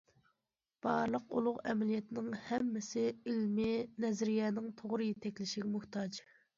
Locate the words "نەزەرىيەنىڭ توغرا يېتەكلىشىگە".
4.09-5.75